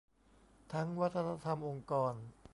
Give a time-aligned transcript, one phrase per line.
[0.73, 2.13] ทั้งวัฒนธรรมองค์กร